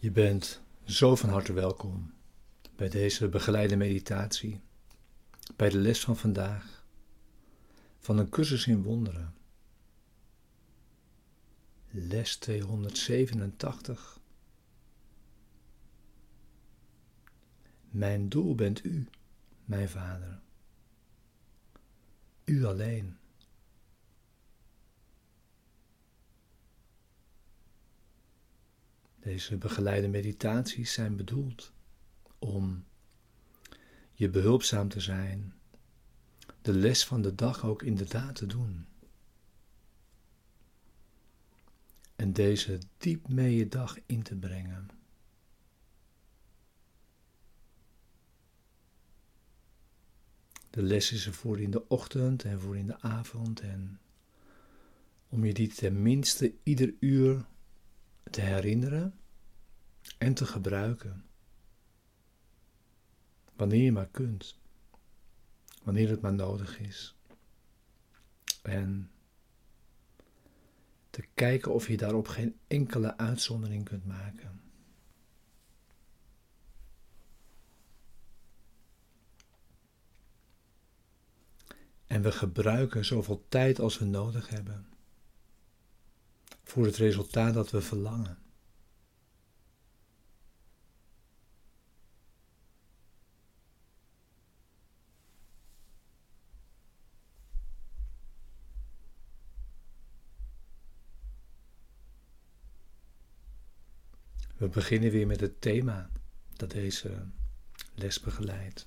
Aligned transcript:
Je 0.00 0.10
bent 0.10 0.60
zo 0.84 1.16
van 1.16 1.28
harte 1.28 1.52
welkom 1.52 2.12
bij 2.76 2.88
deze 2.88 3.28
begeleide 3.28 3.76
meditatie, 3.76 4.60
bij 5.56 5.68
de 5.68 5.78
les 5.78 6.00
van 6.00 6.16
vandaag, 6.16 6.86
van 7.98 8.18
een 8.18 8.28
cursus 8.28 8.66
in 8.66 8.82
wonderen. 8.82 9.34
Les 11.90 12.36
287. 12.36 14.20
Mijn 17.90 18.28
doel 18.28 18.54
bent 18.54 18.84
u, 18.84 19.08
mijn 19.64 19.88
Vader. 19.88 20.40
U 22.44 22.64
alleen. 22.64 23.19
Deze 29.20 29.56
begeleide 29.56 30.08
meditaties 30.08 30.92
zijn 30.92 31.16
bedoeld 31.16 31.72
om 32.38 32.84
je 34.12 34.28
behulpzaam 34.28 34.88
te 34.88 35.00
zijn, 35.00 35.54
de 36.62 36.72
les 36.72 37.06
van 37.06 37.22
de 37.22 37.34
dag 37.34 37.64
ook 37.64 37.82
inderdaad 37.82 38.34
te 38.34 38.46
doen. 38.46 38.86
En 42.16 42.32
deze 42.32 42.78
diep 42.98 43.28
mee 43.28 43.56
je 43.56 43.68
dag 43.68 43.98
in 44.06 44.22
te 44.22 44.36
brengen. 44.36 44.88
De 50.70 50.82
les 50.82 51.12
is 51.12 51.26
er 51.26 51.34
voor 51.34 51.60
in 51.60 51.70
de 51.70 51.88
ochtend 51.88 52.44
en 52.44 52.60
voor 52.60 52.76
in 52.76 52.86
de 52.86 53.00
avond 53.00 53.60
en 53.60 54.00
om 55.28 55.44
je 55.44 55.54
die 55.54 55.68
tenminste 55.68 56.54
ieder 56.62 56.94
uur 57.00 57.46
te 58.30 58.40
herinneren 58.40 59.14
en 60.18 60.34
te 60.34 60.46
gebruiken. 60.46 61.24
Wanneer 63.56 63.82
je 63.82 63.92
maar 63.92 64.08
kunt. 64.08 64.58
Wanneer 65.82 66.08
het 66.08 66.20
maar 66.20 66.34
nodig 66.34 66.78
is. 66.78 67.16
En 68.62 69.10
te 71.10 71.24
kijken 71.34 71.72
of 71.72 71.88
je 71.88 71.96
daarop 71.96 72.28
geen 72.28 72.58
enkele 72.66 73.16
uitzondering 73.16 73.84
kunt 73.84 74.06
maken. 74.06 74.60
En 82.06 82.22
we 82.22 82.32
gebruiken 82.32 83.04
zoveel 83.04 83.44
tijd 83.48 83.78
als 83.80 83.98
we 83.98 84.04
nodig 84.04 84.48
hebben 84.48 84.86
voor 86.70 86.84
het 86.84 86.96
resultaat 86.96 87.54
dat 87.54 87.70
we 87.70 87.80
verlangen. 87.80 88.38
We 104.56 104.68
beginnen 104.68 105.10
weer 105.10 105.26
met 105.26 105.40
het 105.40 105.60
thema 105.60 106.10
dat 106.56 106.70
deze 106.70 107.26
les 107.94 108.20
begeleidt. 108.20 108.86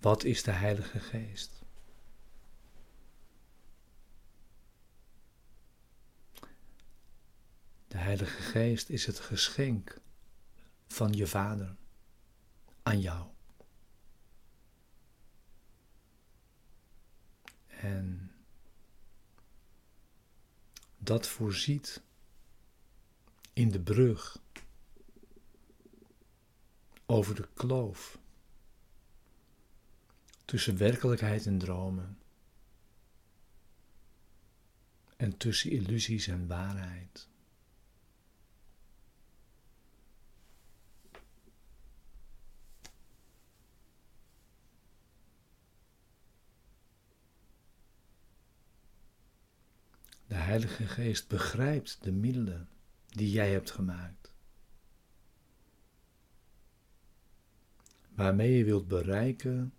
Wat 0.00 0.24
is 0.24 0.42
de 0.42 0.50
Heilige 0.50 1.00
Geest? 1.00 1.63
Heilige 8.04 8.42
Geest 8.42 8.88
is 8.88 9.06
het 9.06 9.20
geschenk 9.20 10.00
van 10.86 11.12
je 11.12 11.26
Vader 11.26 11.76
aan 12.82 13.00
jou. 13.00 13.26
En 17.66 18.32
dat 20.98 21.26
voorziet 21.26 22.02
in 23.52 23.70
de 23.70 23.80
brug 23.80 24.38
over 27.06 27.34
de 27.34 27.48
kloof 27.54 28.18
tussen 30.44 30.76
werkelijkheid 30.76 31.46
en 31.46 31.58
dromen 31.58 32.18
en 35.16 35.36
tussen 35.36 35.70
illusies 35.70 36.26
en 36.26 36.46
waarheid. 36.46 37.28
Heilige 50.44 50.86
Geest 50.86 51.28
begrijpt 51.28 51.98
de 52.02 52.12
middelen 52.12 52.68
die 53.06 53.30
jij 53.30 53.50
hebt 53.50 53.70
gemaakt. 53.70 54.32
Waarmee 58.08 58.56
je 58.56 58.64
wilt 58.64 58.88
bereiken 58.88 59.74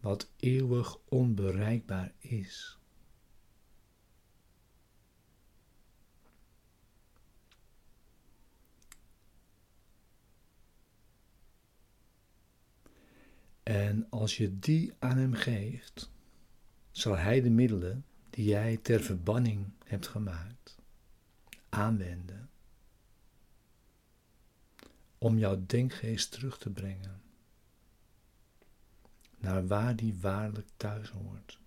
wat 0.00 0.30
eeuwig 0.36 0.98
onbereikbaar 1.04 2.12
is. 2.18 2.78
En 13.62 14.10
als 14.10 14.36
je 14.36 14.58
die 14.58 14.92
aan 14.98 15.18
hem 15.18 15.32
geeft, 15.32 16.10
zal 16.90 17.16
hij 17.16 17.40
de 17.40 17.50
middelen 17.50 18.04
die 18.36 18.44
jij 18.44 18.76
ter 18.76 19.02
verbanning 19.02 19.72
hebt 19.84 20.06
gemaakt, 20.06 20.78
aanwenden 21.68 22.50
om 25.18 25.38
jouw 25.38 25.66
denkgeest 25.66 26.30
terug 26.30 26.58
te 26.58 26.70
brengen 26.70 27.22
naar 29.36 29.66
waar 29.66 29.96
die 29.96 30.14
waarlijk 30.20 30.68
thuis 30.76 31.10
hoort. 31.10 31.60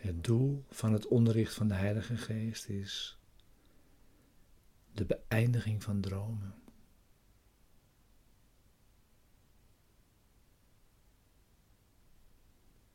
Het 0.00 0.24
doel 0.24 0.64
van 0.68 0.92
het 0.92 1.06
onderricht 1.06 1.54
van 1.54 1.68
de 1.68 1.74
Heilige 1.74 2.16
Geest 2.16 2.68
is 2.68 3.17
beëindiging 5.28 5.82
van 5.82 6.00
dromen. 6.00 6.54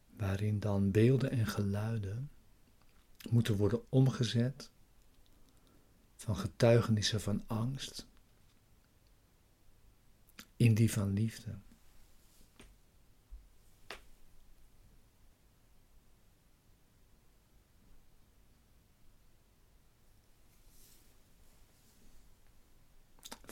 Waarin 0.10 0.60
dan 0.60 0.92
beelden 0.92 1.32
en 1.32 1.48
geluiden 1.48 2.30
moeten 3.30 3.56
worden 3.56 3.82
omgezet 3.90 4.72
van 6.16 6.36
getuigenissen 6.36 7.22
van 7.22 7.44
angst 7.48 8.06
in 10.56 10.74
die 10.74 10.92
van 10.92 11.14
liefde. 11.14 11.56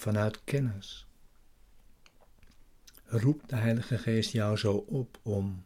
Vanuit 0.01 0.44
kennis. 0.44 1.07
Roept 3.06 3.50
de 3.50 3.56
Heilige 3.56 3.98
Geest 3.98 4.31
jou 4.31 4.57
zo 4.57 4.74
op 4.74 5.19
om 5.21 5.65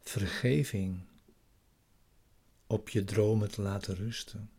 vergeving 0.00 1.00
op 2.66 2.88
je 2.88 3.04
dromen 3.04 3.50
te 3.50 3.62
laten 3.62 3.94
rusten. 3.94 4.50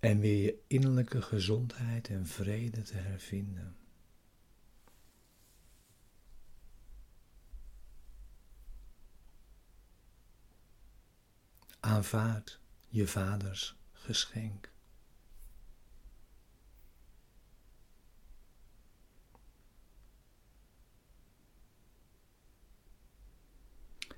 En 0.00 0.18
weer 0.18 0.42
je 0.42 0.62
innerlijke 0.66 1.22
gezondheid 1.22 2.08
en 2.08 2.26
vrede 2.26 2.82
te 2.82 2.96
hervinden. 2.96 3.76
Aanvaard 11.80 12.60
je 12.88 13.06
vaders 13.06 13.80
geschenk. 14.02 14.70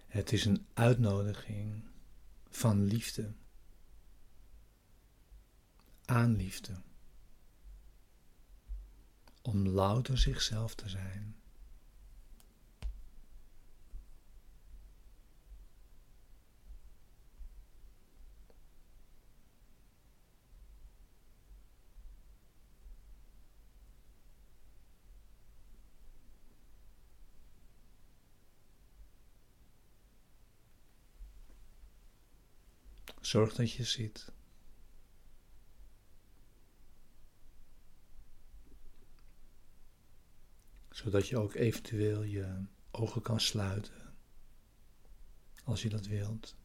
Het 0.06 0.32
is 0.32 0.44
een 0.44 0.66
uitnodiging 0.74 1.84
van 2.48 2.84
liefde, 2.84 3.32
aan 6.04 6.36
liefde, 6.36 6.82
om 9.42 9.68
louter 9.68 10.18
zichzelf 10.18 10.74
te 10.74 10.88
zijn. 10.88 11.43
Zorg 33.24 33.54
dat 33.54 33.72
je 33.72 33.84
zit. 33.84 34.32
Zodat 40.90 41.28
je 41.28 41.38
ook 41.38 41.54
eventueel 41.54 42.22
je 42.22 42.64
ogen 42.90 43.22
kan 43.22 43.40
sluiten. 43.40 44.14
Als 45.64 45.82
je 45.82 45.88
dat 45.88 46.06
wilt. 46.06 46.56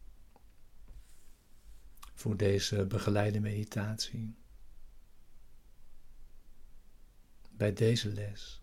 Voor 2.13 2.37
deze 2.37 2.85
begeleide 2.85 3.39
meditatie. 3.39 4.35
Bij 7.51 7.73
deze 7.73 8.13
les. 8.13 8.61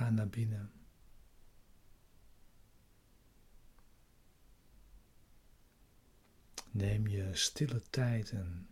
Ga 0.00 0.10
naar 0.10 0.28
binnen. 0.28 0.72
Neem 6.70 7.06
je 7.06 7.34
stille 7.34 7.82
tijd 7.90 8.30
en 8.30 8.68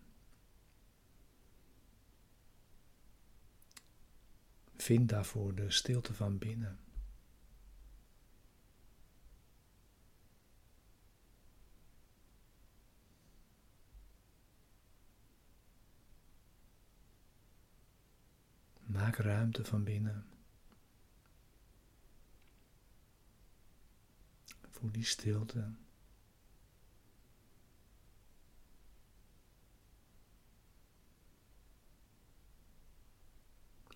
vind 4.77 5.09
daarvoor 5.09 5.55
de 5.55 5.71
stilte 5.71 6.15
van 6.15 6.39
binnen. 6.39 6.79
Maak 18.87 19.17
ruimte 19.17 19.65
van 19.65 19.85
binnen. 19.85 20.38
Voel 24.79 24.93
die 24.93 25.05
stilte. 25.05 25.73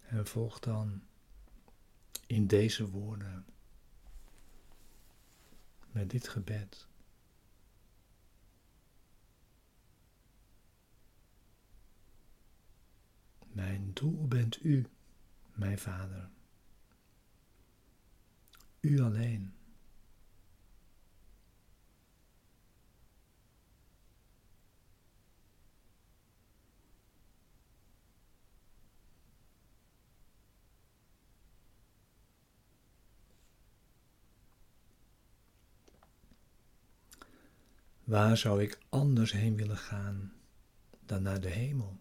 En 0.03 0.27
volg 0.27 0.59
dan 0.59 1.03
in 2.27 2.47
deze 2.47 2.91
woorden 2.91 3.45
met 5.91 6.11
dit 6.11 6.29
gebed. 6.29 6.87
Mijn 13.47 13.93
doel 13.93 14.29
bent 14.29 14.65
u, 14.65 14.87
mijn 15.53 15.79
Vader. 15.79 16.31
U 18.81 19.01
alleen. 19.01 19.62
Waar 38.13 38.37
zou 38.37 38.63
ik 38.63 38.79
anders 38.89 39.33
heen 39.33 39.57
willen 39.57 39.77
gaan 39.77 40.33
dan 41.07 41.23
naar 41.23 41.41
de 41.41 41.49
hemel? 41.49 42.01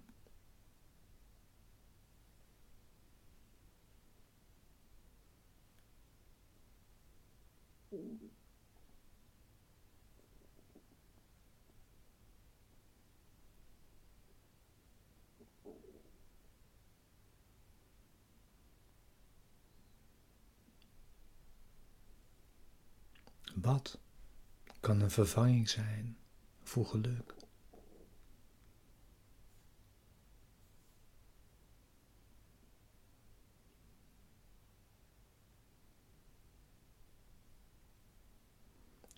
Wat 23.55 23.99
kan 24.81 25.01
een 25.01 25.11
vervanging 25.11 25.69
zijn 25.69 26.17
voor 26.63 26.85
geluk? 26.85 27.35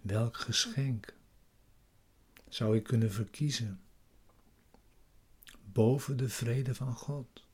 Welk 0.01 0.37
geschenk 0.37 1.15
zou 2.49 2.75
ik 2.75 2.83
kunnen 2.83 3.11
verkiezen 3.11 3.81
boven 5.63 6.17
de 6.17 6.29
vrede 6.29 6.75
van 6.75 6.93
God? 6.93 7.45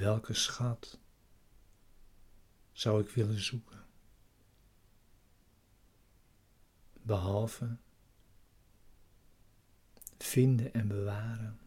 Welke 0.00 0.34
schat 0.34 0.98
zou 2.72 3.02
ik 3.02 3.10
willen 3.10 3.40
zoeken? 3.40 3.86
Behalve 7.02 7.76
vinden 10.18 10.72
en 10.72 10.88
bewaren, 10.88 11.60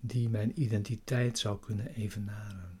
die 0.00 0.28
mijn 0.28 0.60
identiteit 0.60 1.38
zou 1.38 1.60
kunnen 1.60 1.94
evenaren. 1.94 2.80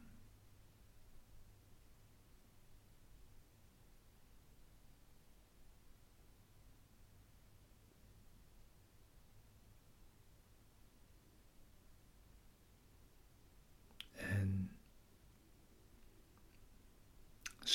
En 14.36 14.70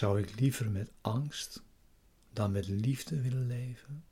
zou 0.02 0.20
ik 0.20 0.40
liever 0.40 0.72
met 0.72 0.92
angst 1.02 1.64
dan 2.34 2.52
met 2.52 2.68
liefde 2.68 3.22
willen 3.22 3.48
leven? 3.48 4.04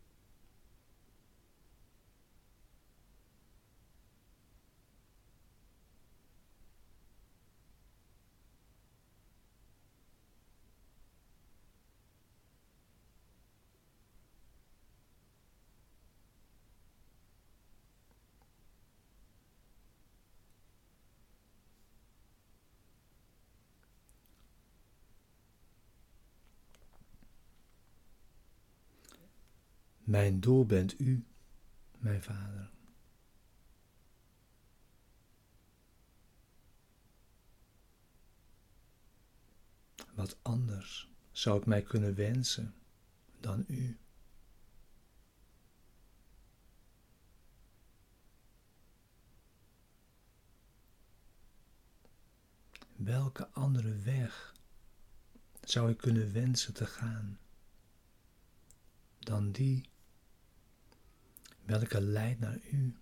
Mijn 30.10 30.40
doel 30.40 30.66
bent 30.66 31.00
u, 31.00 31.26
mijn 31.98 32.24
Vader. 32.24 32.72
Wat 40.14 40.38
anders 40.42 41.10
zou 41.32 41.60
ik 41.60 41.66
mij 41.66 41.82
kunnen 41.82 42.16
wensen 42.16 42.74
dan 43.40 43.66
u? 43.68 43.98
Welke 52.96 53.50
andere 53.50 53.96
weg 53.96 54.56
zou 55.62 55.90
ik 55.90 55.98
kunnen 55.98 56.34
wensen 56.34 56.74
te 56.74 56.86
gaan? 56.86 57.40
dan 59.30 59.52
die 59.52 59.89
welke 61.70 62.02
leidt 62.02 62.40
naar 62.40 62.60
u. 62.72 62.96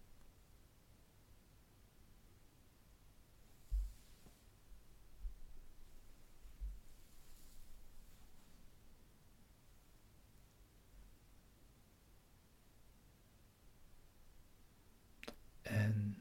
En 15.61 16.17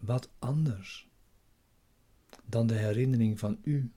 wat 0.00 0.28
anders 0.38 1.08
dan 2.44 2.66
de 2.66 2.74
herinnering 2.74 3.38
van 3.38 3.58
u 3.62 3.92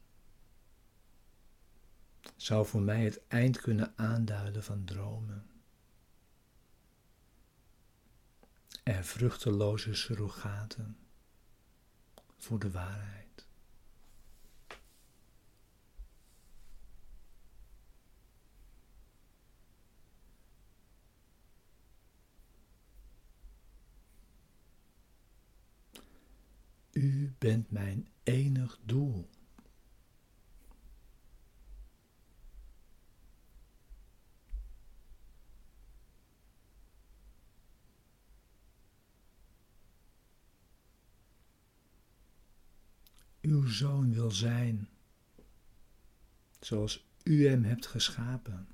zou 2.35 2.65
voor 2.65 2.81
mij 2.81 3.03
het 3.03 3.27
eind 3.27 3.61
kunnen 3.61 3.93
aanduiden 3.95 4.63
van 4.63 4.83
dromen. 4.85 5.52
En 8.83 9.05
vruchteloze 9.05 9.93
surrogaten 9.93 10.97
voor 12.37 12.59
de 12.59 12.71
waarheid. 12.71 13.47
U 26.91 27.35
bent 27.37 27.71
mijn 27.71 28.07
enig 28.23 28.79
doel. 28.83 29.29
Zoon 43.73 44.13
wil 44.13 44.31
zijn 44.31 44.89
zoals 46.59 47.07
u 47.23 47.47
hem 47.47 47.63
hebt 47.63 47.85
geschapen. 47.85 48.67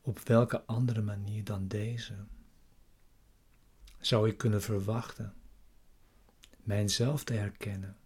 Op 0.00 0.18
welke 0.18 0.64
andere 0.64 1.02
manier 1.02 1.44
dan 1.44 1.68
deze 1.68 2.14
zou 4.00 4.28
ik 4.28 4.38
kunnen 4.38 4.62
verwachten 4.62 5.34
mijzelf 6.56 7.24
te 7.24 7.32
herkennen 7.32 7.96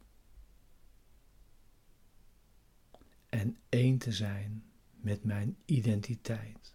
en 3.29 3.59
één 3.69 3.99
te 3.99 4.13
zijn 4.13 4.65
met 4.91 5.25
mijn 5.25 5.57
identiteit? 5.65 6.75